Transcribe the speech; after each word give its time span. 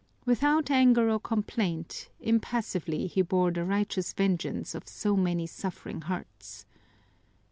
Without 0.25 0.71
anger 0.71 1.11
or 1.11 1.19
complaint, 1.19 2.09
impassively 2.19 3.05
he 3.05 3.21
bore 3.21 3.51
the 3.51 3.63
righteous 3.63 4.13
vengeance 4.13 4.73
of 4.73 4.87
so 4.87 5.15
many 5.15 5.45
suffering 5.45 6.01
hearts. 6.01 6.65